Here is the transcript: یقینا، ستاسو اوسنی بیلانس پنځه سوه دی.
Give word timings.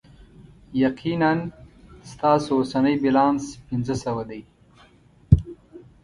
یقینا، 0.83 1.31
ستاسو 2.11 2.49
اوسنی 2.57 2.95
بیلانس 3.01 3.43
پنځه 3.67 3.95
سوه 4.03 4.23
دی. 4.29 4.41